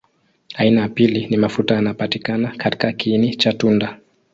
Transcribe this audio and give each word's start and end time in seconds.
Aina 0.55 0.81
ya 0.81 0.89
pili 0.89 1.27
ni 1.27 1.37
mafuta 1.37 1.75
yanapatikana 1.75 2.53
katika 2.57 2.91
kiini 2.91 3.35
cha 3.35 3.53
tunda. 3.53 3.97